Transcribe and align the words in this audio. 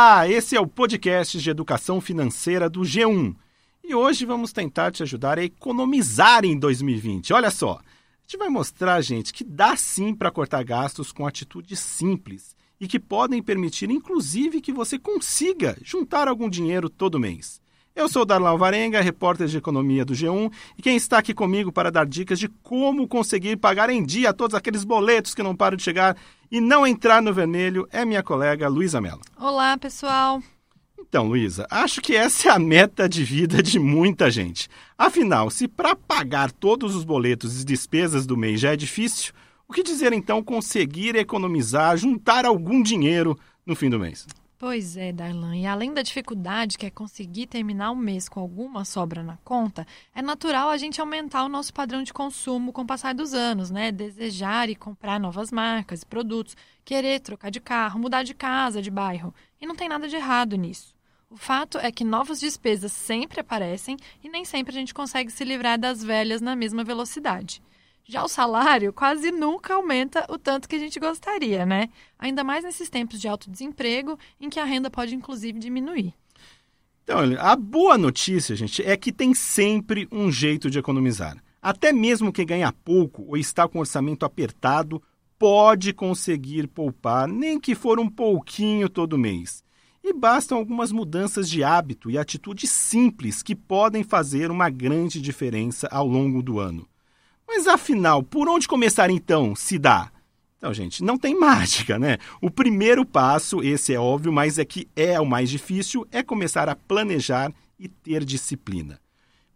Olá, 0.00 0.28
esse 0.28 0.54
é 0.54 0.60
o 0.60 0.66
podcast 0.66 1.40
de 1.40 1.50
educação 1.50 2.00
financeira 2.00 2.70
do 2.70 2.82
G1. 2.82 3.34
E 3.82 3.96
hoje 3.96 4.24
vamos 4.24 4.52
tentar 4.52 4.92
te 4.92 5.02
ajudar 5.02 5.40
a 5.40 5.42
economizar 5.42 6.44
em 6.44 6.56
2020. 6.56 7.32
Olha 7.32 7.50
só, 7.50 7.80
a 7.80 8.22
gente 8.22 8.38
vai 8.38 8.48
mostrar, 8.48 9.00
gente, 9.00 9.32
que 9.32 9.42
dá 9.42 9.74
sim 9.74 10.14
para 10.14 10.30
cortar 10.30 10.62
gastos 10.62 11.10
com 11.10 11.26
atitudes 11.26 11.80
simples 11.80 12.54
e 12.80 12.86
que 12.86 13.00
podem 13.00 13.42
permitir, 13.42 13.90
inclusive, 13.90 14.60
que 14.60 14.72
você 14.72 15.00
consiga 15.00 15.76
juntar 15.82 16.28
algum 16.28 16.48
dinheiro 16.48 16.88
todo 16.88 17.18
mês. 17.18 17.60
Eu 17.98 18.08
sou 18.08 18.24
Darlan 18.24 18.56
Varenga, 18.56 19.00
repórter 19.00 19.48
de 19.48 19.58
economia 19.58 20.04
do 20.04 20.14
G1, 20.14 20.52
e 20.78 20.82
quem 20.82 20.94
está 20.94 21.18
aqui 21.18 21.34
comigo 21.34 21.72
para 21.72 21.90
dar 21.90 22.06
dicas 22.06 22.38
de 22.38 22.46
como 22.46 23.08
conseguir 23.08 23.56
pagar 23.56 23.90
em 23.90 24.04
dia 24.04 24.32
todos 24.32 24.54
aqueles 24.54 24.84
boletos 24.84 25.34
que 25.34 25.42
não 25.42 25.56
param 25.56 25.76
de 25.76 25.82
chegar 25.82 26.16
e 26.48 26.60
não 26.60 26.86
entrar 26.86 27.20
no 27.20 27.34
vermelho 27.34 27.88
é 27.90 28.04
minha 28.04 28.22
colega 28.22 28.68
Luísa 28.68 29.00
Mello. 29.00 29.20
Olá, 29.36 29.76
pessoal. 29.76 30.40
Então, 30.96 31.26
Luísa, 31.26 31.66
acho 31.68 32.00
que 32.00 32.14
essa 32.14 32.50
é 32.50 32.52
a 32.52 32.58
meta 32.60 33.08
de 33.08 33.24
vida 33.24 33.60
de 33.60 33.80
muita 33.80 34.30
gente. 34.30 34.68
Afinal, 34.96 35.50
se 35.50 35.66
para 35.66 35.96
pagar 35.96 36.52
todos 36.52 36.94
os 36.94 37.02
boletos 37.02 37.60
e 37.60 37.64
despesas 37.64 38.24
do 38.24 38.36
mês 38.36 38.60
já 38.60 38.74
é 38.74 38.76
difícil, 38.76 39.32
o 39.66 39.72
que 39.72 39.82
dizer 39.82 40.12
então 40.12 40.40
conseguir 40.40 41.16
economizar, 41.16 41.96
juntar 41.96 42.44
algum 42.44 42.80
dinheiro 42.80 43.36
no 43.66 43.74
fim 43.74 43.90
do 43.90 43.98
mês? 43.98 44.24
Pois 44.58 44.96
é, 44.96 45.12
Darlan. 45.12 45.56
E 45.56 45.66
além 45.66 45.94
da 45.94 46.02
dificuldade 46.02 46.76
que 46.76 46.84
é 46.84 46.90
conseguir 46.90 47.46
terminar 47.46 47.92
o 47.92 47.96
mês 47.96 48.28
com 48.28 48.40
alguma 48.40 48.84
sobra 48.84 49.22
na 49.22 49.36
conta, 49.44 49.86
é 50.12 50.20
natural 50.20 50.68
a 50.68 50.76
gente 50.76 51.00
aumentar 51.00 51.44
o 51.44 51.48
nosso 51.48 51.72
padrão 51.72 52.02
de 52.02 52.12
consumo 52.12 52.72
com 52.72 52.82
o 52.82 52.86
passar 52.86 53.14
dos 53.14 53.34
anos, 53.34 53.70
né? 53.70 53.92
Desejar 53.92 54.68
e 54.68 54.74
comprar 54.74 55.20
novas 55.20 55.52
marcas 55.52 56.02
e 56.02 56.06
produtos, 56.06 56.56
querer 56.84 57.20
trocar 57.20 57.50
de 57.52 57.60
carro, 57.60 58.00
mudar 58.00 58.24
de 58.24 58.34
casa, 58.34 58.82
de 58.82 58.90
bairro. 58.90 59.32
E 59.60 59.66
não 59.66 59.76
tem 59.76 59.88
nada 59.88 60.08
de 60.08 60.16
errado 60.16 60.56
nisso. 60.56 60.92
O 61.30 61.36
fato 61.36 61.78
é 61.78 61.92
que 61.92 62.02
novas 62.02 62.40
despesas 62.40 62.90
sempre 62.90 63.38
aparecem 63.38 63.96
e 64.24 64.28
nem 64.28 64.44
sempre 64.44 64.72
a 64.72 64.80
gente 64.80 64.92
consegue 64.92 65.30
se 65.30 65.44
livrar 65.44 65.78
das 65.78 66.02
velhas 66.02 66.40
na 66.40 66.56
mesma 66.56 66.82
velocidade. 66.82 67.62
Já 68.10 68.24
o 68.24 68.28
salário 68.28 68.90
quase 68.90 69.30
nunca 69.30 69.74
aumenta 69.74 70.24
o 70.30 70.38
tanto 70.38 70.66
que 70.66 70.74
a 70.74 70.78
gente 70.78 70.98
gostaria, 70.98 71.66
né? 71.66 71.90
Ainda 72.18 72.42
mais 72.42 72.64
nesses 72.64 72.88
tempos 72.88 73.20
de 73.20 73.28
alto 73.28 73.50
desemprego, 73.50 74.18
em 74.40 74.48
que 74.48 74.58
a 74.58 74.64
renda 74.64 74.90
pode 74.90 75.14
inclusive 75.14 75.58
diminuir. 75.58 76.14
Então, 77.04 77.18
a 77.38 77.54
boa 77.54 77.98
notícia, 77.98 78.56
gente, 78.56 78.82
é 78.82 78.96
que 78.96 79.12
tem 79.12 79.34
sempre 79.34 80.08
um 80.10 80.32
jeito 80.32 80.70
de 80.70 80.78
economizar. 80.78 81.36
Até 81.60 81.92
mesmo 81.92 82.32
quem 82.32 82.46
ganha 82.46 82.72
pouco 82.72 83.26
ou 83.28 83.36
está 83.36 83.68
com 83.68 83.80
orçamento 83.80 84.24
apertado 84.24 85.02
pode 85.38 85.92
conseguir 85.92 86.66
poupar, 86.66 87.28
nem 87.28 87.60
que 87.60 87.74
for 87.74 88.00
um 88.00 88.08
pouquinho 88.08 88.88
todo 88.88 89.18
mês. 89.18 89.62
E 90.02 90.14
bastam 90.14 90.56
algumas 90.56 90.90
mudanças 90.92 91.46
de 91.46 91.62
hábito 91.62 92.10
e 92.10 92.16
atitudes 92.16 92.70
simples 92.70 93.42
que 93.42 93.54
podem 93.54 94.02
fazer 94.02 94.50
uma 94.50 94.70
grande 94.70 95.20
diferença 95.20 95.86
ao 95.88 96.06
longo 96.06 96.42
do 96.42 96.58
ano. 96.58 96.88
Mas 97.48 97.66
afinal, 97.66 98.22
por 98.22 98.46
onde 98.46 98.68
começar 98.68 99.08
então, 99.08 99.56
se 99.56 99.78
dá? 99.78 100.10
Então, 100.58 100.74
gente, 100.74 101.02
não 101.02 101.16
tem 101.16 101.34
mágica, 101.38 101.98
né? 101.98 102.18
O 102.42 102.50
primeiro 102.50 103.06
passo, 103.06 103.62
esse 103.62 103.94
é 103.94 103.98
óbvio, 103.98 104.30
mas 104.30 104.58
é 104.58 104.64
que 104.64 104.86
é 104.94 105.18
o 105.18 105.24
mais 105.24 105.48
difícil, 105.48 106.06
é 106.12 106.22
começar 106.22 106.68
a 106.68 106.76
planejar 106.76 107.50
e 107.80 107.88
ter 107.88 108.22
disciplina. 108.22 108.98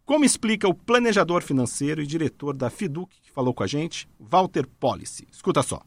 Como 0.05 0.25
explica 0.25 0.67
o 0.67 0.73
planejador 0.73 1.43
financeiro 1.43 2.01
e 2.01 2.07
diretor 2.07 2.57
da 2.57 2.69
Fiduc 2.69 3.09
que 3.21 3.31
falou 3.31 3.53
com 3.53 3.63
a 3.63 3.67
gente, 3.67 4.07
Walter 4.19 4.63
Policy. 4.79 5.27
Escuta 5.31 5.61
só. 5.61 5.81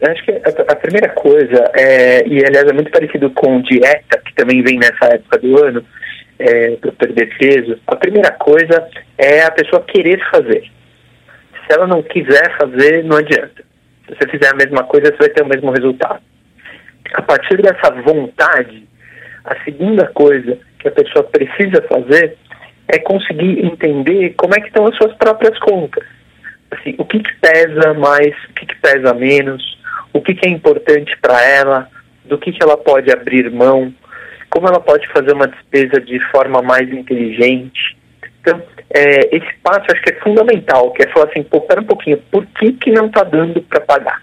Eu 0.00 0.12
acho 0.12 0.24
que 0.24 0.32
a, 0.32 0.76
primeira 0.76 1.08
coisa, 1.10 1.70
é, 1.74 2.26
e 2.26 2.44
aliás 2.44 2.66
é 2.68 2.72
muito 2.72 2.90
parecido 2.90 3.30
com 3.30 3.62
dieta, 3.62 4.20
que 4.24 4.34
também 4.34 4.62
vem 4.62 4.78
nessa 4.78 5.14
época 5.14 5.38
do 5.38 5.64
ano, 5.64 5.84
é, 6.38 6.76
para 6.76 6.92
perder 6.92 7.36
peso, 7.38 7.78
a 7.86 7.96
primeira 7.96 8.30
coisa 8.32 8.88
é 9.16 9.42
a 9.42 9.50
pessoa 9.50 9.82
querer 9.84 10.20
fazer. 10.30 10.70
Se 11.66 11.76
ela 11.76 11.86
não 11.86 12.02
quiser 12.02 12.56
fazer, 12.58 13.04
não 13.04 13.16
adianta. 13.16 13.64
Se 14.06 14.14
você 14.14 14.28
fizer 14.28 14.52
a 14.52 14.56
mesma 14.56 14.84
coisa, 14.84 15.06
você 15.06 15.18
vai 15.18 15.28
ter 15.30 15.42
o 15.42 15.48
mesmo 15.48 15.70
resultado. 15.72 16.20
A 17.14 17.22
partir 17.22 17.56
dessa 17.60 17.90
vontade, 18.02 18.86
a 19.44 19.56
segunda 19.64 20.06
coisa 20.08 20.58
que 20.78 20.88
a 20.88 20.92
pessoa 20.92 21.24
precisa 21.24 21.82
fazer 21.88 22.36
é 22.88 22.98
conseguir 22.98 23.64
entender 23.64 24.34
como 24.36 24.54
é 24.54 24.60
que 24.60 24.68
estão 24.68 24.86
as 24.86 24.96
suas 24.96 25.14
próprias 25.16 25.58
contas. 25.58 26.04
Assim, 26.70 26.94
o 26.98 27.04
que, 27.04 27.20
que 27.20 27.34
pesa 27.36 27.94
mais, 27.94 28.34
o 28.48 28.52
que, 28.54 28.66
que 28.66 28.76
pesa 28.76 29.14
menos, 29.14 29.78
o 30.12 30.20
que, 30.20 30.34
que 30.34 30.48
é 30.48 30.50
importante 30.50 31.16
para 31.20 31.42
ela, 31.42 31.88
do 32.24 32.38
que, 32.38 32.52
que 32.52 32.62
ela 32.62 32.76
pode 32.76 33.10
abrir 33.12 33.50
mão, 33.50 33.92
como 34.50 34.68
ela 34.68 34.80
pode 34.80 35.06
fazer 35.08 35.32
uma 35.32 35.46
despesa 35.46 36.00
de 36.00 36.18
forma 36.30 36.62
mais 36.62 36.90
inteligente. 36.90 37.96
Então, 38.40 38.62
é, 38.90 39.36
esse 39.36 39.54
passo 39.62 39.86
acho 39.90 40.02
que 40.02 40.12
é 40.12 40.20
fundamental, 40.20 40.92
que 40.92 41.02
é 41.02 41.08
falar 41.08 41.28
assim, 41.28 41.42
pô, 41.42 41.60
pera 41.60 41.80
um 41.80 41.86
pouquinho, 41.86 42.18
por 42.30 42.46
que, 42.46 42.72
que 42.72 42.90
não 42.90 43.06
está 43.06 43.22
dando 43.24 43.60
para 43.62 43.80
pagar? 43.80 44.22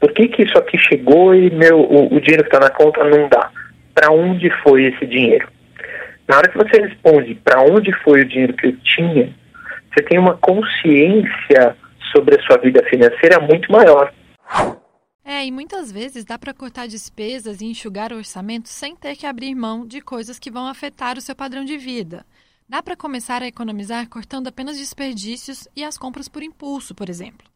Por 0.00 0.12
que, 0.12 0.28
que 0.28 0.42
isso 0.42 0.56
aqui 0.58 0.78
chegou 0.78 1.34
e 1.34 1.50
meu, 1.50 1.80
o, 1.80 2.14
o 2.14 2.20
dinheiro 2.20 2.44
que 2.44 2.54
está 2.54 2.60
na 2.60 2.70
conta 2.70 3.02
não 3.04 3.28
dá? 3.28 3.50
Para 3.94 4.12
onde 4.12 4.50
foi 4.62 4.84
esse 4.84 5.06
dinheiro? 5.06 5.48
Na 6.28 6.36
hora 6.36 6.48
que 6.48 6.58
você 6.58 6.80
responde 6.80 7.34
para 7.36 7.62
onde 7.62 7.92
foi 8.02 8.20
o 8.20 8.28
dinheiro 8.28 8.52
que 8.52 8.66
eu 8.66 8.76
tinha, 8.78 9.34
você 9.92 10.02
tem 10.04 10.18
uma 10.18 10.36
consciência 10.36 11.76
sobre 12.12 12.36
a 12.36 12.42
sua 12.42 12.58
vida 12.58 12.82
financeira 12.84 13.40
muito 13.40 13.70
maior. 13.72 14.12
É, 15.24 15.44
e 15.44 15.50
muitas 15.50 15.92
vezes 15.92 16.24
dá 16.24 16.38
para 16.38 16.54
cortar 16.54 16.86
despesas 16.86 17.60
e 17.60 17.66
enxugar 17.66 18.12
o 18.12 18.16
orçamento 18.16 18.68
sem 18.68 18.96
ter 18.96 19.16
que 19.16 19.26
abrir 19.26 19.54
mão 19.54 19.86
de 19.86 20.00
coisas 20.00 20.38
que 20.38 20.50
vão 20.50 20.66
afetar 20.66 21.18
o 21.18 21.20
seu 21.20 21.34
padrão 21.34 21.64
de 21.64 21.76
vida. 21.76 22.24
Dá 22.70 22.82
para 22.82 22.94
começar 22.94 23.40
a 23.40 23.46
economizar 23.46 24.06
cortando 24.10 24.48
apenas 24.48 24.76
desperdícios 24.76 25.66
e 25.74 25.82
as 25.82 25.96
compras 25.96 26.28
por 26.28 26.42
impulso, 26.42 26.94
por 26.94 27.08
exemplo. 27.08 27.48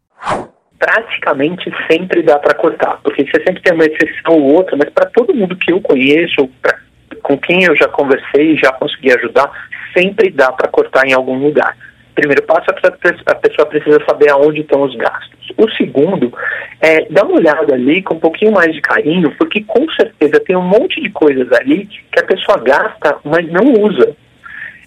Praticamente 0.78 1.70
sempre 1.86 2.22
dá 2.22 2.38
para 2.38 2.54
cortar, 2.54 2.98
porque 3.02 3.22
você 3.26 3.44
sempre 3.46 3.60
tem 3.60 3.74
uma 3.74 3.84
exceção 3.84 4.32
ou 4.32 4.54
outra, 4.54 4.74
mas 4.74 4.88
para 4.88 5.10
todo 5.10 5.34
mundo 5.34 5.54
que 5.54 5.70
eu 5.70 5.82
conheço, 5.82 6.48
pra, 6.62 6.78
com 7.22 7.36
quem 7.36 7.62
eu 7.62 7.76
já 7.76 7.88
conversei 7.88 8.54
e 8.54 8.56
já 8.56 8.72
consegui 8.72 9.12
ajudar, 9.12 9.50
sempre 9.94 10.30
dá 10.30 10.50
para 10.50 10.70
cortar 10.70 11.06
em 11.06 11.12
algum 11.12 11.36
lugar. 11.36 11.76
Primeiro 12.14 12.42
passo, 12.44 12.70
a 12.70 13.34
pessoa 13.34 13.66
precisa 13.66 14.02
saber 14.08 14.30
aonde 14.30 14.62
estão 14.62 14.80
os 14.80 14.96
gastos. 14.96 15.52
O 15.58 15.70
segundo 15.72 16.32
é 16.80 17.04
dar 17.10 17.26
uma 17.26 17.36
olhada 17.36 17.74
ali 17.74 18.02
com 18.02 18.14
um 18.14 18.20
pouquinho 18.20 18.52
mais 18.52 18.72
de 18.72 18.80
carinho, 18.80 19.30
porque 19.36 19.62
com 19.64 19.86
certeza 19.90 20.40
tem 20.40 20.56
um 20.56 20.66
monte 20.66 21.02
de 21.02 21.10
coisas 21.10 21.52
ali 21.52 21.84
que 21.84 22.18
a 22.18 22.24
pessoa 22.24 22.56
gasta, 22.64 23.18
mas 23.24 23.46
não 23.52 23.74
usa 23.74 24.16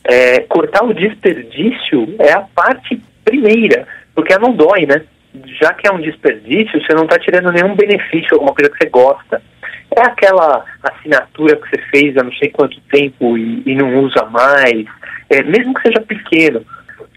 é, 0.06 0.42
cortar 0.42 0.84
o 0.84 0.94
desperdício 0.94 2.16
é 2.20 2.32
a 2.32 2.42
parte 2.42 3.02
primeira, 3.24 3.88
porque 4.14 4.38
não 4.38 4.54
dói, 4.54 4.86
né? 4.86 5.04
Já 5.60 5.74
que 5.74 5.88
é 5.88 5.92
um 5.92 6.00
desperdício, 6.00 6.82
você 6.82 6.94
não 6.94 7.04
está 7.04 7.20
tirando 7.20 7.52
nenhum 7.52 7.76
benefício, 7.76 8.34
alguma 8.34 8.54
coisa 8.54 8.72
que 8.72 8.78
você 8.78 8.90
gosta. 8.90 9.42
É 9.96 10.02
aquela 10.02 10.64
assinatura 10.84 11.58
que 11.58 11.70
você 11.70 11.82
fez 11.90 12.18
há 12.18 12.24
não 12.24 12.32
sei 12.34 12.50
quanto 12.50 12.80
tempo 12.92 13.38
e, 13.38 13.64
e 13.66 13.76
não 13.76 14.00
usa 14.00 14.26
mais, 14.26 14.86
é, 15.30 15.44
mesmo 15.44 15.74
que 15.74 15.82
seja 15.82 16.02
pequeno. 16.02 16.66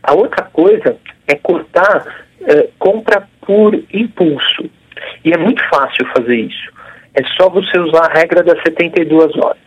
A 0.02 0.14
outra 0.14 0.44
coisa 0.44 0.96
é 1.26 1.34
cortar 1.34 2.26
é, 2.42 2.68
compra 2.78 3.28
por 3.42 3.74
impulso. 3.92 4.70
E 5.24 5.32
é 5.32 5.36
muito 5.36 5.62
fácil 5.68 6.06
fazer 6.16 6.36
isso. 6.36 6.72
É 7.14 7.22
só 7.36 7.48
você 7.48 7.78
usar 7.78 8.06
a 8.06 8.18
regra 8.18 8.42
das 8.42 8.60
72 8.62 9.36
horas. 9.36 9.58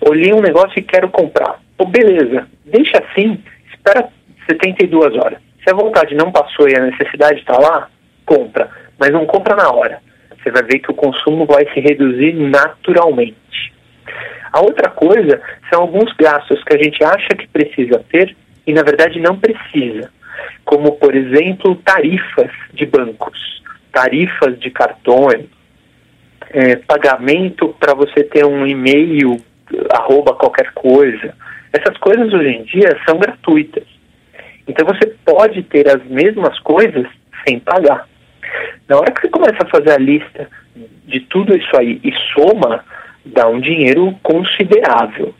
Olhei 0.00 0.32
um 0.32 0.40
negócio 0.40 0.78
e 0.78 0.82
quero 0.82 1.08
comprar. 1.10 1.60
Pô, 1.76 1.86
beleza, 1.86 2.46
deixa 2.70 2.98
assim, 2.98 3.42
espera 3.72 4.08
72 4.48 5.16
horas. 5.16 5.38
Se 5.62 5.70
a 5.70 5.76
vontade 5.76 6.14
não 6.14 6.32
passou 6.32 6.68
e 6.68 6.76
a 6.76 6.86
necessidade 6.86 7.40
está 7.40 7.58
lá, 7.58 7.88
compra. 8.24 8.70
Mas 8.98 9.10
não 9.10 9.26
compra 9.26 9.54
na 9.54 9.70
hora. 9.70 10.00
Você 10.42 10.50
vai 10.50 10.62
ver 10.62 10.78
que 10.78 10.90
o 10.90 10.94
consumo 10.94 11.44
vai 11.46 11.66
se 11.72 11.80
reduzir 11.80 12.32
naturalmente. 12.32 13.72
A 14.52 14.60
outra 14.60 14.90
coisa 14.90 15.40
são 15.70 15.82
alguns 15.82 16.12
gastos 16.14 16.62
que 16.64 16.74
a 16.74 16.82
gente 16.82 17.02
acha 17.04 17.28
que 17.36 17.46
precisa 17.48 18.04
ter 18.10 18.36
e 18.66 18.72
na 18.72 18.82
verdade 18.82 19.20
não 19.20 19.38
precisa. 19.38 20.10
Como, 20.64 20.92
por 20.92 21.14
exemplo, 21.14 21.76
tarifas 21.76 22.50
de 22.72 22.86
bancos, 22.86 23.62
tarifas 23.92 24.58
de 24.58 24.70
cartões, 24.70 25.46
é, 26.50 26.76
pagamento 26.76 27.74
para 27.78 27.94
você 27.94 28.24
ter 28.24 28.44
um 28.44 28.66
e-mail 28.66 29.36
arroba 29.90 30.34
qualquer 30.34 30.72
coisa. 30.72 31.34
Essas 31.72 31.96
coisas 31.98 32.32
hoje 32.32 32.48
em 32.48 32.64
dia 32.64 32.98
são 33.08 33.18
gratuitas. 33.18 33.84
Então 34.66 34.86
você 34.86 35.06
pode 35.24 35.62
ter 35.64 35.88
as 35.88 36.04
mesmas 36.06 36.58
coisas 36.60 37.06
sem 37.46 37.58
pagar. 37.60 38.08
Na 38.88 38.96
hora 38.96 39.12
que 39.12 39.20
você 39.20 39.28
começa 39.28 39.58
a 39.62 39.70
fazer 39.70 39.92
a 39.92 39.98
lista 39.98 40.48
de 41.06 41.20
tudo 41.20 41.56
isso 41.56 41.76
aí 41.76 42.00
e 42.02 42.12
soma, 42.32 42.84
dá 43.24 43.48
um 43.48 43.60
dinheiro 43.60 44.16
considerável. 44.22 45.34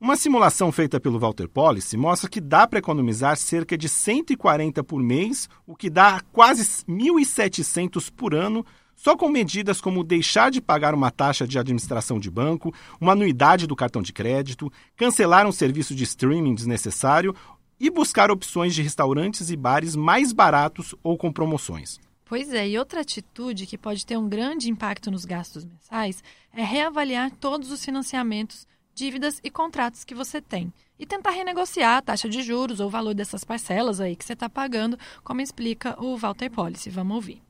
Uma 0.00 0.16
simulação 0.16 0.70
feita 0.70 1.00
pelo 1.00 1.18
Walter 1.18 1.48
Policy 1.48 1.96
mostra 1.96 2.28
que 2.28 2.40
dá 2.40 2.66
para 2.66 2.78
economizar 2.78 3.36
cerca 3.36 3.76
de 3.76 3.88
140 3.88 4.84
por 4.84 5.02
mês, 5.02 5.48
o 5.66 5.74
que 5.74 5.88
dá 5.88 6.20
quase 6.30 6.62
1.700 6.86 8.12
por 8.14 8.34
ano, 8.34 8.64
Só 8.94 9.16
com 9.16 9.28
medidas 9.28 9.80
como 9.80 10.04
deixar 10.04 10.50
de 10.50 10.60
pagar 10.60 10.94
uma 10.94 11.10
taxa 11.10 11.46
de 11.46 11.58
administração 11.58 12.18
de 12.18 12.30
banco, 12.30 12.74
uma 13.00 13.12
anuidade 13.12 13.66
do 13.66 13.76
cartão 13.76 14.02
de 14.02 14.12
crédito, 14.12 14.72
cancelar 14.96 15.46
um 15.46 15.52
serviço 15.52 15.94
de 15.94 16.04
streaming 16.04 16.54
desnecessário 16.54 17.34
e 17.78 17.90
buscar 17.90 18.30
opções 18.30 18.74
de 18.74 18.82
restaurantes 18.82 19.50
e 19.50 19.56
bares 19.56 19.96
mais 19.96 20.32
baratos 20.32 20.94
ou 21.02 21.18
com 21.18 21.32
promoções. 21.32 21.98
Pois 22.24 22.52
é, 22.52 22.66
e 22.66 22.78
outra 22.78 23.02
atitude 23.02 23.66
que 23.66 23.76
pode 23.76 24.06
ter 24.06 24.16
um 24.16 24.28
grande 24.28 24.70
impacto 24.70 25.10
nos 25.10 25.24
gastos 25.24 25.64
mensais 25.64 26.22
é 26.54 26.62
reavaliar 26.62 27.30
todos 27.30 27.70
os 27.70 27.84
financiamentos, 27.84 28.66
dívidas 28.94 29.40
e 29.44 29.50
contratos 29.50 30.04
que 30.04 30.14
você 30.14 30.40
tem 30.40 30.72
e 30.98 31.04
tentar 31.04 31.30
renegociar 31.30 31.98
a 31.98 32.02
taxa 32.02 32.28
de 32.28 32.42
juros 32.42 32.80
ou 32.80 32.86
o 32.86 32.90
valor 32.90 33.14
dessas 33.14 33.44
parcelas 33.44 34.00
aí 34.00 34.16
que 34.16 34.24
você 34.24 34.32
está 34.32 34.48
pagando, 34.48 34.98
como 35.22 35.40
explica 35.40 36.00
o 36.02 36.16
Walter 36.16 36.50
Policy. 36.50 36.88
Vamos 36.88 37.16
ouvir. 37.16 37.42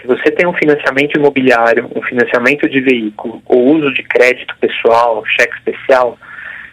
Se 0.00 0.06
você 0.06 0.30
tem 0.30 0.46
um 0.46 0.52
financiamento 0.52 1.18
imobiliário, 1.18 1.90
um 1.94 2.02
financiamento 2.02 2.68
de 2.68 2.80
veículo 2.80 3.42
ou 3.46 3.76
uso 3.76 3.92
de 3.92 4.02
crédito 4.02 4.54
pessoal, 4.60 5.24
cheque 5.26 5.56
especial, 5.56 6.16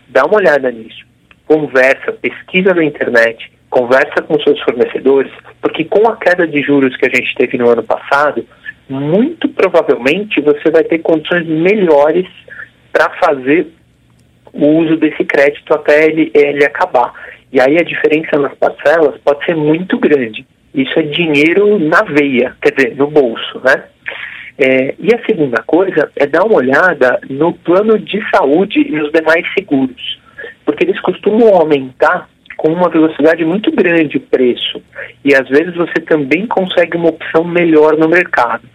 dá 0.08 0.26
uma 0.26 0.38
olhada 0.38 0.72
nisso. 0.72 1.04
Conversa, 1.48 2.12
pesquisa 2.14 2.74
na 2.74 2.84
internet, 2.84 3.52
conversa 3.70 4.22
com 4.22 4.40
seus 4.40 4.60
fornecedores, 4.62 5.32
porque 5.62 5.86
com 5.86 6.08
a 6.08 6.18
queda 6.18 6.48
de 6.48 6.62
juros 6.62 6.96
que 6.98 7.06
a 7.06 7.10
gente 7.10 7.34
teve 7.36 7.58
no 7.58 7.70
ano 7.70 7.84
passado, 7.84 8.46
muito 8.88 9.50
provavelmente 9.50 10.42
você 10.42 10.70
vai 10.70 10.84
ter 10.84 11.00
condições 11.00 11.48
melhores 11.48 12.28
para 12.92 13.10
fazer 13.24 13.68
o 14.54 14.68
uso 14.68 14.96
desse 14.98 15.24
crédito 15.26 15.74
até 15.74 16.06
ele, 16.06 16.32
ele 16.34 16.64
acabar. 16.64 17.12
E 17.52 17.60
aí 17.60 17.78
a 17.78 17.84
diferença 17.84 18.38
nas 18.38 18.54
parcelas 18.56 19.20
pode 19.24 19.44
ser 19.46 19.56
muito 19.56 19.98
grande. 19.98 20.46
Isso 20.76 21.00
é 21.00 21.04
dinheiro 21.04 21.80
na 21.80 22.04
veia, 22.04 22.56
quer 22.62 22.74
dizer, 22.74 22.96
no 22.98 23.10
bolso, 23.10 23.62
né? 23.64 23.86
É, 24.58 24.94
e 25.00 25.14
a 25.14 25.26
segunda 25.26 25.64
coisa 25.64 26.12
é 26.18 26.28
dar 26.28 26.44
uma 26.44 26.56
olhada 26.56 27.20
no 27.30 27.54
plano 27.54 27.98
de 27.98 28.20
saúde 28.30 28.82
e 28.82 28.92
nos 28.92 29.12
demais 29.12 29.46
seguros, 29.58 30.20
porque 30.66 30.84
eles 30.84 31.00
costumam 31.02 31.56
aumentar 31.56 32.30
com 32.58 32.74
uma 32.74 32.90
velocidade 32.90 33.44
muito 33.46 33.72
grande 33.72 34.18
o 34.18 34.22
preço. 34.22 34.82
E 35.24 35.34
às 35.34 35.48
vezes 35.48 35.76
você 35.76 36.02
também 36.02 36.46
consegue 36.46 36.98
uma 36.98 37.10
opção 37.10 37.44
melhor 37.46 37.98
no 37.98 38.10
mercado. 38.10 38.68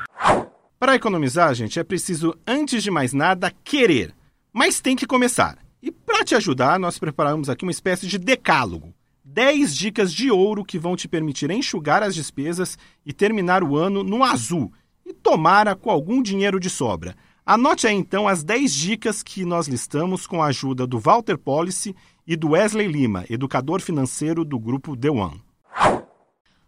Para 0.78 0.94
economizar, 0.94 1.54
gente, 1.54 1.78
é 1.78 1.84
preciso, 1.84 2.34
antes 2.46 2.82
de 2.82 2.90
mais 2.90 3.12
nada, 3.12 3.52
querer. 3.62 4.10
Mas 4.52 4.80
tem 4.80 4.96
que 4.96 5.06
começar. 5.06 5.56
E 5.82 5.90
para 5.90 6.24
te 6.24 6.34
ajudar, 6.34 6.78
nós 6.78 6.98
preparamos 6.98 7.50
aqui 7.50 7.64
uma 7.64 7.70
espécie 7.70 8.06
de 8.06 8.18
decálogo 8.18 8.94
10 9.32 9.76
dicas 9.76 10.12
de 10.12 10.28
ouro 10.28 10.64
que 10.64 10.76
vão 10.76 10.96
te 10.96 11.06
permitir 11.06 11.52
enxugar 11.52 12.02
as 12.02 12.16
despesas 12.16 12.76
e 13.06 13.12
terminar 13.12 13.62
o 13.62 13.76
ano 13.76 14.02
no 14.02 14.24
azul 14.24 14.72
e 15.06 15.12
tomara 15.12 15.76
com 15.76 15.88
algum 15.88 16.20
dinheiro 16.20 16.58
de 16.58 16.68
sobra. 16.68 17.16
Anote 17.46 17.86
aí 17.86 17.94
então 17.94 18.26
as 18.26 18.42
10 18.42 18.74
dicas 18.74 19.22
que 19.22 19.44
nós 19.44 19.68
listamos 19.68 20.26
com 20.26 20.42
a 20.42 20.46
ajuda 20.46 20.84
do 20.84 20.98
Walter 20.98 21.38
Policy 21.38 21.94
e 22.26 22.34
do 22.34 22.50
Wesley 22.50 22.88
Lima, 22.88 23.24
educador 23.30 23.80
financeiro 23.80 24.44
do 24.44 24.58
grupo 24.58 24.96
The 24.96 25.10
One. 25.10 25.40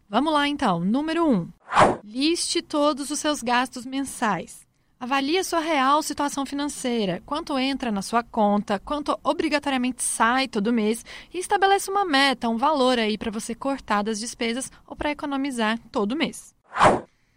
Vamos 0.09 0.33
lá 0.33 0.47
então. 0.47 0.79
Número 0.79 1.29
1. 1.29 1.49
Liste 2.05 2.63
todos 2.63 3.11
os 3.11 3.19
seus 3.19 3.43
gastos 3.43 3.85
mensais. 3.85 4.65
Avalie 5.03 5.37
a 5.37 5.43
sua 5.43 5.59
real 5.59 6.01
situação 6.01 6.47
financeira, 6.47 7.21
quanto 7.27 7.59
entra 7.59 7.91
na 7.91 8.03
sua 8.03 8.23
conta, 8.23 8.79
quanto 8.79 9.19
obrigatoriamente 9.25 10.01
sai 10.01 10.47
todo 10.47 10.73
mês 10.73 11.05
e 11.35 11.39
estabeleça 11.39 11.91
uma 11.91 12.05
meta, 12.05 12.49
um 12.49 12.57
valor 12.57 13.01
aí 13.01 13.19
para 13.19 13.29
você 13.29 13.53
cortar 13.53 14.03
das 14.05 14.21
despesas 14.21 14.71
ou 14.87 14.95
para 14.95 15.11
economizar 15.11 15.77
todo 15.91 16.15
mês. 16.15 16.55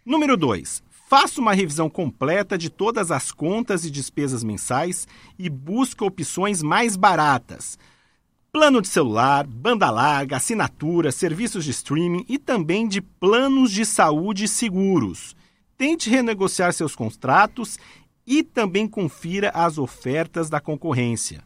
Número 0.06 0.38
2. 0.38 0.84
Faça 1.10 1.42
uma 1.42 1.56
revisão 1.56 1.90
completa 1.90 2.56
de 2.56 2.70
todas 2.70 3.10
as 3.10 3.32
contas 3.32 3.84
e 3.84 3.90
despesas 3.90 4.44
mensais 4.44 5.08
e 5.36 5.50
busque 5.50 6.04
opções 6.04 6.62
mais 6.62 6.96
baratas. 6.96 7.80
Plano 8.54 8.80
de 8.80 8.90
celular, 8.90 9.48
banda 9.48 9.90
larga, 9.90 10.38
assinatura, 10.38 11.12
serviços 11.12 11.66
de 11.66 11.72
streaming 11.72 12.26
e 12.30 12.38
também 12.38 12.88
de 12.88 13.02
planos 13.02 13.72
de 13.72 13.84
saúde 13.88 14.48
seguros. 14.48 15.36
Tente 15.78 16.10
renegociar 16.10 16.74
seus 16.74 16.96
contratos 16.96 17.78
e 18.26 18.44
também 18.44 18.88
confira 18.88 19.52
as 19.54 19.78
ofertas 19.78 20.50
da 20.50 20.62
concorrência. 20.62 21.44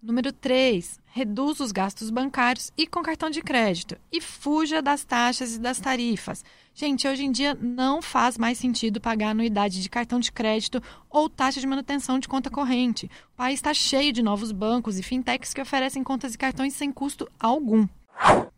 Número 0.00 0.32
3. 0.32 0.98
Reduza 1.04 1.64
os 1.64 1.72
gastos 1.72 2.08
bancários 2.08 2.72
e 2.78 2.86
com 2.86 3.02
cartão 3.02 3.28
de 3.28 3.42
crédito. 3.42 3.96
E 4.10 4.22
fuja 4.22 4.80
das 4.80 5.04
taxas 5.04 5.56
e 5.56 5.58
das 5.58 5.78
tarifas. 5.78 6.42
Gente, 6.72 7.06
hoje 7.06 7.24
em 7.24 7.30
dia 7.30 7.54
não 7.60 8.00
faz 8.00 8.38
mais 8.38 8.56
sentido 8.56 9.02
pagar 9.02 9.30
anuidade 9.30 9.82
de 9.82 9.90
cartão 9.90 10.18
de 10.18 10.32
crédito 10.32 10.82
ou 11.10 11.28
taxa 11.28 11.60
de 11.60 11.66
manutenção 11.66 12.18
de 12.18 12.28
conta 12.28 12.48
corrente. 12.48 13.10
O 13.34 13.36
país 13.36 13.58
está 13.58 13.74
cheio 13.74 14.12
de 14.12 14.22
novos 14.22 14.50
bancos 14.50 14.98
e 14.98 15.02
fintechs 15.02 15.52
que 15.52 15.60
oferecem 15.60 16.02
contas 16.02 16.32
e 16.34 16.38
cartões 16.38 16.72
sem 16.72 16.90
custo 16.90 17.28
algum. 17.38 17.86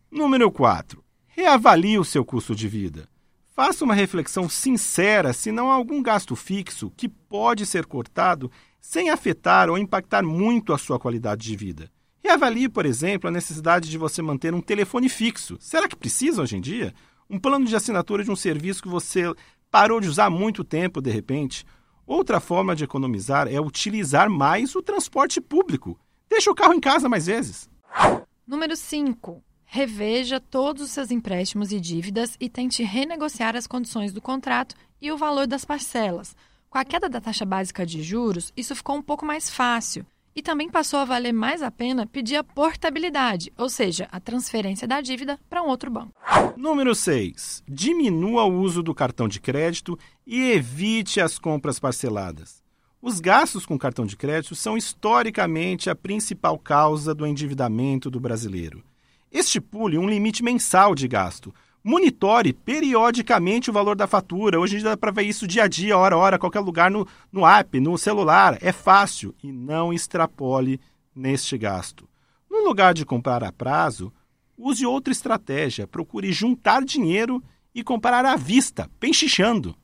Número 0.09 0.49
4. 0.49 1.03
Reavalie 1.27 1.97
o 1.97 2.05
seu 2.05 2.23
custo 2.23 2.55
de 2.55 2.69
vida. 2.69 3.10
Faça 3.53 3.83
uma 3.83 3.93
reflexão 3.93 4.47
sincera 4.47 5.33
se 5.33 5.51
não 5.51 5.69
há 5.69 5.73
algum 5.73 6.01
gasto 6.01 6.37
fixo 6.37 6.89
que 6.95 7.09
pode 7.09 7.65
ser 7.65 7.85
cortado 7.85 8.49
sem 8.79 9.09
afetar 9.09 9.69
ou 9.69 9.77
impactar 9.77 10.23
muito 10.23 10.71
a 10.73 10.77
sua 10.77 10.97
qualidade 10.97 11.43
de 11.43 11.55
vida. 11.57 11.91
E 12.23 12.29
avalie, 12.29 12.69
por 12.69 12.85
exemplo, 12.85 13.27
a 13.27 13.31
necessidade 13.31 13.89
de 13.89 13.97
você 13.97 14.21
manter 14.21 14.53
um 14.53 14.61
telefone 14.61 15.09
fixo. 15.09 15.57
Será 15.59 15.87
que 15.89 15.97
precisa 15.97 16.41
hoje 16.41 16.55
em 16.55 16.61
dia? 16.61 16.93
Um 17.29 17.37
plano 17.37 17.65
de 17.65 17.75
assinatura 17.75 18.23
de 18.23 18.31
um 18.31 18.37
serviço 18.37 18.81
que 18.81 18.87
você 18.87 19.33
parou 19.69 19.99
de 19.99 20.07
usar 20.07 20.25
há 20.25 20.29
muito 20.29 20.63
tempo, 20.63 21.01
de 21.01 21.11
repente. 21.11 21.65
Outra 22.07 22.39
forma 22.39 22.73
de 22.73 22.85
economizar 22.85 23.49
é 23.49 23.59
utilizar 23.59 24.29
mais 24.29 24.75
o 24.75 24.81
transporte 24.81 25.41
público. 25.41 25.99
Deixa 26.29 26.49
o 26.49 26.55
carro 26.55 26.73
em 26.73 26.79
casa 26.79 27.09
mais 27.09 27.25
vezes. 27.25 27.69
Número 28.47 28.77
5. 28.77 29.43
Reveja 29.73 30.37
todos 30.37 30.83
os 30.83 30.91
seus 30.91 31.11
empréstimos 31.11 31.71
e 31.71 31.79
dívidas 31.79 32.35
e 32.41 32.49
tente 32.49 32.83
renegociar 32.83 33.55
as 33.55 33.65
condições 33.65 34.11
do 34.11 34.19
contrato 34.19 34.75
e 35.01 35.09
o 35.13 35.17
valor 35.17 35.47
das 35.47 35.63
parcelas. 35.63 36.35
Com 36.69 36.77
a 36.77 36.83
queda 36.83 37.07
da 37.07 37.21
taxa 37.21 37.45
básica 37.45 37.85
de 37.85 38.03
juros, 38.03 38.51
isso 38.57 38.75
ficou 38.75 38.97
um 38.97 39.01
pouco 39.01 39.25
mais 39.25 39.49
fácil. 39.49 40.05
E 40.35 40.41
também 40.41 40.69
passou 40.69 40.99
a 40.99 41.05
valer 41.05 41.31
mais 41.31 41.61
a 41.61 41.71
pena 41.71 42.05
pedir 42.05 42.35
a 42.35 42.43
portabilidade, 42.43 43.53
ou 43.57 43.69
seja, 43.69 44.09
a 44.11 44.19
transferência 44.19 44.85
da 44.85 44.99
dívida 44.99 45.39
para 45.49 45.63
um 45.63 45.67
outro 45.67 45.89
banco. 45.89 46.11
Número 46.57 46.93
6. 46.93 47.63
Diminua 47.65 48.43
o 48.43 48.59
uso 48.59 48.83
do 48.83 48.93
cartão 48.93 49.25
de 49.25 49.39
crédito 49.39 49.97
e 50.27 50.51
evite 50.51 51.21
as 51.21 51.39
compras 51.39 51.79
parceladas. 51.79 52.61
Os 53.01 53.21
gastos 53.21 53.65
com 53.65 53.79
cartão 53.79 54.05
de 54.05 54.17
crédito 54.17 54.53
são 54.53 54.75
historicamente 54.75 55.89
a 55.89 55.95
principal 55.95 56.59
causa 56.59 57.15
do 57.15 57.25
endividamento 57.25 58.11
do 58.11 58.19
brasileiro. 58.19 58.83
Estipule 59.31 59.97
um 59.97 60.09
limite 60.09 60.43
mensal 60.43 60.93
de 60.93 61.07
gasto. 61.07 61.53
Monitore 61.83 62.53
periodicamente 62.53 63.69
o 63.69 63.73
valor 63.73 63.95
da 63.95 64.05
fatura. 64.05 64.59
Hoje 64.59 64.75
em 64.75 64.79
dia 64.79 64.89
dá 64.89 64.97
para 64.97 65.11
ver 65.11 65.23
isso 65.23 65.47
dia 65.47 65.63
a 65.63 65.67
dia, 65.67 65.97
hora 65.97 66.15
a 66.15 66.17
hora, 66.17 66.37
qualquer 66.37 66.59
lugar 66.59 66.91
no, 66.91 67.07
no 67.31 67.47
app, 67.47 67.79
no 67.79 67.97
celular. 67.97 68.57
É 68.61 68.71
fácil. 68.71 69.33
E 69.41 69.51
não 69.51 69.93
extrapole 69.93 70.79
neste 71.15 71.57
gasto. 71.57 72.07
No 72.49 72.63
lugar 72.63 72.93
de 72.93 73.05
comprar 73.05 73.43
a 73.43 73.51
prazo, 73.51 74.13
use 74.57 74.85
outra 74.85 75.11
estratégia. 75.11 75.87
Procure 75.87 76.31
juntar 76.33 76.83
dinheiro 76.83 77.41
e 77.73 77.83
comprar 77.83 78.25
à 78.25 78.35
vista, 78.35 78.89
penchichando. 78.99 79.75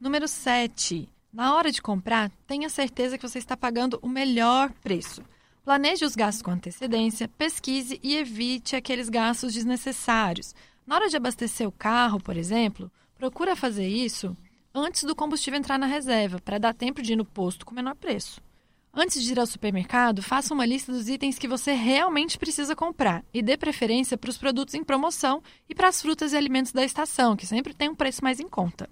Número 0.00 0.28
7. 0.28 1.08
Na 1.32 1.56
hora 1.56 1.72
de 1.72 1.82
comprar, 1.82 2.30
tenha 2.46 2.68
certeza 2.68 3.18
que 3.18 3.28
você 3.28 3.38
está 3.38 3.56
pagando 3.56 3.98
o 4.00 4.08
melhor 4.08 4.70
preço. 4.82 5.20
Planeje 5.64 6.04
os 6.04 6.14
gastos 6.14 6.42
com 6.42 6.50
antecedência, 6.50 7.26
pesquise 7.26 7.98
e 8.02 8.16
evite 8.16 8.76
aqueles 8.76 9.08
gastos 9.08 9.54
desnecessários. 9.54 10.54
Na 10.86 10.96
hora 10.96 11.08
de 11.08 11.16
abastecer 11.16 11.66
o 11.66 11.72
carro, 11.72 12.20
por 12.20 12.36
exemplo, 12.36 12.92
procura 13.16 13.56
fazer 13.56 13.88
isso 13.88 14.36
antes 14.74 15.04
do 15.04 15.16
combustível 15.16 15.58
entrar 15.58 15.78
na 15.78 15.86
reserva, 15.86 16.38
para 16.38 16.58
dar 16.58 16.74
tempo 16.74 17.00
de 17.00 17.14
ir 17.14 17.16
no 17.16 17.24
posto 17.24 17.64
com 17.64 17.74
menor 17.74 17.94
preço. 17.94 18.42
Antes 18.92 19.22
de 19.22 19.32
ir 19.32 19.40
ao 19.40 19.46
supermercado, 19.46 20.22
faça 20.22 20.52
uma 20.52 20.66
lista 20.66 20.92
dos 20.92 21.08
itens 21.08 21.38
que 21.38 21.48
você 21.48 21.72
realmente 21.72 22.36
precisa 22.36 22.76
comprar 22.76 23.24
e 23.32 23.40
dê 23.40 23.56
preferência 23.56 24.18
para 24.18 24.28
os 24.28 24.36
produtos 24.36 24.74
em 24.74 24.84
promoção 24.84 25.42
e 25.66 25.74
para 25.74 25.88
as 25.88 26.02
frutas 26.02 26.34
e 26.34 26.36
alimentos 26.36 26.72
da 26.72 26.84
estação, 26.84 27.34
que 27.34 27.46
sempre 27.46 27.72
tem 27.72 27.88
um 27.88 27.94
preço 27.94 28.22
mais 28.22 28.38
em 28.38 28.48
conta. 28.48 28.88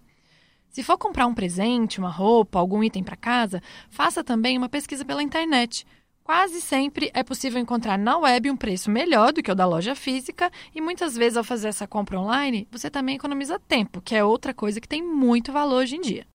Se 0.71 0.83
for 0.83 0.97
comprar 0.97 1.27
um 1.27 1.35
presente, 1.35 1.99
uma 1.99 2.09
roupa, 2.09 2.59
algum 2.59 2.83
item 2.83 3.05
para 3.05 3.15
casa, 3.15 3.63
faça 3.91 4.25
também 4.25 4.57
uma 4.57 4.71
pesquisa 4.71 5.05
pela 5.05 5.23
internet. 5.23 5.87
Quase 6.25 6.61
sempre 6.61 7.11
é 7.15 7.23
possível 7.23 7.61
encontrar 7.61 7.99
na 7.99 8.17
web 8.17 8.49
um 8.51 8.57
preço 8.57 8.89
melhor 8.91 9.33
do 9.33 9.43
que 9.43 9.51
o 9.51 9.55
da 9.55 9.67
loja 9.67 9.95
física 9.95 10.51
e 10.75 10.81
muitas 10.81 11.17
vezes 11.17 11.37
ao 11.37 11.43
fazer 11.43 11.69
essa 11.69 11.87
compra 11.87 12.19
online, 12.21 12.69
você 12.71 12.89
também 12.89 13.17
economiza 13.17 13.59
tempo, 13.59 14.01
que 14.01 14.15
é 14.15 14.23
outra 14.23 14.55
coisa 14.55 14.81
que 14.81 14.89
tem 14.89 15.03
muito 15.03 15.53
valor 15.53 15.83
hoje 15.83 15.97
em 15.97 16.01
dia. 16.01 16.27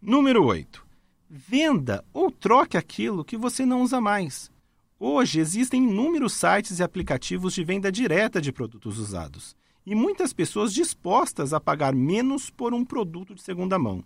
Número 0.00 0.44
8. 0.44 0.86
Venda 1.28 2.04
ou 2.12 2.30
troque 2.30 2.76
aquilo 2.76 3.24
que 3.24 3.36
você 3.36 3.66
não 3.66 3.82
usa 3.82 4.00
mais. 4.00 4.50
Hoje 4.98 5.40
existem 5.40 5.82
inúmeros 5.82 6.34
sites 6.34 6.78
e 6.78 6.82
aplicativos 6.82 7.52
de 7.52 7.64
venda 7.64 7.90
direta 7.90 8.40
de 8.40 8.52
produtos 8.52 8.98
usados. 8.98 9.56
e 9.84 9.94
muitas 9.94 10.32
pessoas 10.32 10.72
dispostas 10.72 11.52
a 11.52 11.60
pagar 11.60 11.92
menos 11.92 12.50
por 12.50 12.72
um 12.72 12.84
produto 12.84 13.34
de 13.34 13.42
segunda 13.42 13.78
mão. 13.78 14.04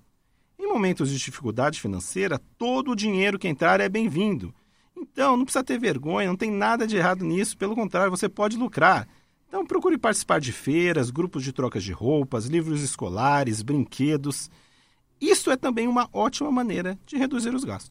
Em 0.58 0.66
momentos 0.66 1.10
de 1.10 1.18
dificuldade 1.18 1.80
financeira, 1.80 2.40
todo 2.56 2.92
o 2.92 2.96
dinheiro 2.96 3.38
que 3.38 3.46
entrar 3.46 3.78
é 3.78 3.88
bem-vindo. 3.88 4.54
Então, 5.16 5.34
não 5.34 5.46
precisa 5.46 5.64
ter 5.64 5.80
vergonha, 5.80 6.28
não 6.28 6.36
tem 6.36 6.50
nada 6.50 6.86
de 6.86 6.94
errado 6.94 7.24
nisso, 7.24 7.56
pelo 7.56 7.74
contrário, 7.74 8.10
você 8.10 8.28
pode 8.28 8.54
lucrar. 8.58 9.08
Então, 9.48 9.64
procure 9.64 9.96
participar 9.96 10.38
de 10.38 10.52
feiras, 10.52 11.08
grupos 11.08 11.42
de 11.42 11.54
trocas 11.54 11.82
de 11.82 11.90
roupas, 11.90 12.44
livros 12.44 12.82
escolares, 12.82 13.62
brinquedos. 13.62 14.50
Isso 15.18 15.50
é 15.50 15.56
também 15.56 15.88
uma 15.88 16.06
ótima 16.12 16.52
maneira 16.52 16.98
de 17.06 17.16
reduzir 17.16 17.54
os 17.54 17.64
gastos. 17.64 17.90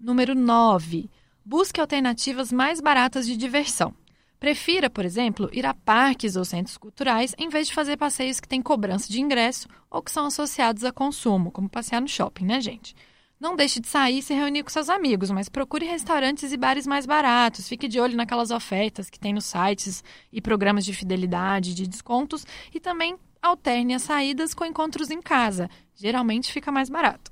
Número 0.00 0.34
9. 0.34 1.08
Busque 1.44 1.80
alternativas 1.80 2.50
mais 2.50 2.80
baratas 2.80 3.24
de 3.24 3.36
diversão. 3.36 3.94
Prefira, 4.40 4.90
por 4.90 5.04
exemplo, 5.04 5.48
ir 5.52 5.64
a 5.64 5.74
parques 5.74 6.34
ou 6.34 6.44
centros 6.44 6.76
culturais 6.76 7.36
em 7.38 7.48
vez 7.48 7.68
de 7.68 7.72
fazer 7.72 7.96
passeios 7.96 8.40
que 8.40 8.48
têm 8.48 8.60
cobrança 8.60 9.08
de 9.08 9.20
ingresso 9.20 9.68
ou 9.88 10.02
que 10.02 10.10
são 10.10 10.26
associados 10.26 10.82
a 10.82 10.90
consumo, 10.90 11.52
como 11.52 11.68
passear 11.68 12.00
no 12.00 12.08
shopping, 12.08 12.46
né, 12.46 12.60
gente? 12.60 12.96
Não 13.44 13.54
deixe 13.54 13.78
de 13.78 13.86
sair 13.86 14.20
e 14.20 14.22
se 14.22 14.32
reunir 14.32 14.62
com 14.62 14.70
seus 14.70 14.88
amigos, 14.88 15.30
mas 15.30 15.50
procure 15.50 15.84
restaurantes 15.84 16.50
e 16.50 16.56
bares 16.56 16.86
mais 16.86 17.04
baratos. 17.04 17.68
Fique 17.68 17.86
de 17.86 18.00
olho 18.00 18.16
naquelas 18.16 18.50
ofertas 18.50 19.10
que 19.10 19.20
tem 19.20 19.34
nos 19.34 19.44
sites 19.44 20.02
e 20.32 20.40
programas 20.40 20.82
de 20.82 20.94
fidelidade, 20.94 21.74
de 21.74 21.86
descontos 21.86 22.46
e 22.72 22.80
também 22.80 23.18
alterne 23.42 23.92
as 23.92 24.00
saídas 24.00 24.54
com 24.54 24.64
encontros 24.64 25.10
em 25.10 25.20
casa. 25.20 25.68
Geralmente 25.94 26.50
fica 26.50 26.72
mais 26.72 26.88
barato. 26.88 27.30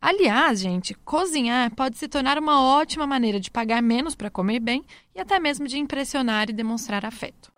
Aliás, 0.00 0.60
gente, 0.60 0.94
cozinhar 0.94 1.74
pode 1.74 1.98
se 1.98 2.06
tornar 2.06 2.38
uma 2.38 2.62
ótima 2.62 3.04
maneira 3.04 3.40
de 3.40 3.50
pagar 3.50 3.82
menos 3.82 4.14
para 4.14 4.30
comer 4.30 4.60
bem 4.60 4.84
e 5.12 5.20
até 5.20 5.40
mesmo 5.40 5.66
de 5.66 5.76
impressionar 5.76 6.48
e 6.48 6.52
demonstrar 6.52 7.04
afeto. 7.04 7.52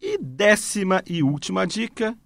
E 0.00 0.16
décima 0.16 1.02
e 1.06 1.22
última 1.22 1.66
dica, 1.66 2.16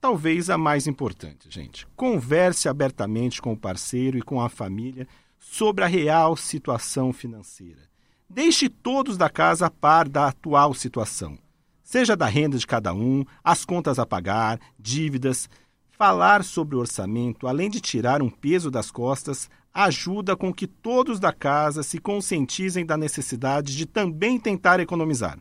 talvez 0.00 0.50
a 0.50 0.58
mais 0.58 0.86
importante, 0.86 1.48
gente. 1.50 1.86
Converse 1.96 2.68
abertamente 2.68 3.40
com 3.40 3.52
o 3.52 3.56
parceiro 3.56 4.18
e 4.18 4.22
com 4.22 4.40
a 4.40 4.48
família 4.48 5.06
sobre 5.38 5.84
a 5.84 5.86
real 5.86 6.36
situação 6.36 7.12
financeira. 7.12 7.82
Deixe 8.28 8.68
todos 8.68 9.16
da 9.16 9.30
casa 9.30 9.66
a 9.66 9.70
par 9.70 10.08
da 10.08 10.28
atual 10.28 10.74
situação, 10.74 11.38
seja 11.82 12.16
da 12.16 12.26
renda 12.26 12.58
de 12.58 12.66
cada 12.66 12.92
um, 12.92 13.24
as 13.42 13.64
contas 13.64 13.98
a 13.98 14.06
pagar, 14.06 14.58
dívidas. 14.78 15.48
Falar 15.90 16.44
sobre 16.44 16.76
o 16.76 16.80
orçamento, 16.80 17.46
além 17.46 17.70
de 17.70 17.80
tirar 17.80 18.20
um 18.20 18.28
peso 18.28 18.70
das 18.70 18.90
costas, 18.90 19.48
ajuda 19.72 20.36
com 20.36 20.52
que 20.52 20.66
todos 20.66 21.18
da 21.18 21.32
casa 21.32 21.82
se 21.82 21.98
conscientizem 21.98 22.84
da 22.84 22.96
necessidade 22.96 23.76
de 23.76 23.86
também 23.86 24.38
tentar 24.38 24.80
economizar. 24.80 25.38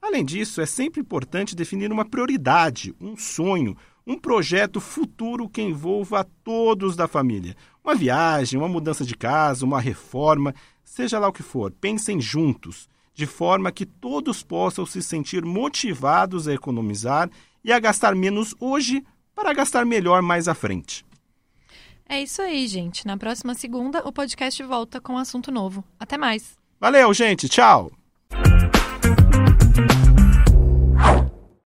Além 0.00 0.24
disso, 0.24 0.60
é 0.60 0.66
sempre 0.66 1.00
importante 1.00 1.56
definir 1.56 1.92
uma 1.92 2.04
prioridade, 2.04 2.94
um 3.00 3.16
sonho, 3.16 3.76
um 4.06 4.18
projeto 4.18 4.80
futuro 4.80 5.48
que 5.48 5.60
envolva 5.60 6.26
todos 6.42 6.96
da 6.96 7.06
família. 7.06 7.54
Uma 7.84 7.94
viagem, 7.94 8.58
uma 8.58 8.68
mudança 8.68 9.04
de 9.04 9.14
casa, 9.14 9.66
uma 9.66 9.80
reforma, 9.80 10.54
seja 10.82 11.18
lá 11.18 11.28
o 11.28 11.32
que 11.32 11.42
for, 11.42 11.70
pensem 11.72 12.20
juntos, 12.20 12.88
de 13.12 13.26
forma 13.26 13.72
que 13.72 13.84
todos 13.84 14.42
possam 14.42 14.86
se 14.86 15.02
sentir 15.02 15.44
motivados 15.44 16.48
a 16.48 16.54
economizar 16.54 17.28
e 17.62 17.72
a 17.72 17.78
gastar 17.78 18.14
menos 18.14 18.54
hoje 18.58 19.04
para 19.34 19.52
gastar 19.52 19.84
melhor 19.84 20.22
mais 20.22 20.48
à 20.48 20.54
frente. 20.54 21.04
É 22.08 22.22
isso 22.22 22.40
aí, 22.40 22.66
gente. 22.66 23.06
Na 23.06 23.18
próxima 23.18 23.54
segunda, 23.54 24.06
o 24.08 24.12
podcast 24.12 24.62
volta 24.62 25.00
com 25.00 25.14
um 25.14 25.18
assunto 25.18 25.50
novo. 25.50 25.84
Até 26.00 26.16
mais. 26.16 26.56
Valeu, 26.80 27.12
gente. 27.12 27.48
Tchau. 27.48 27.92
Thank 29.78 29.92
you. 29.92 30.07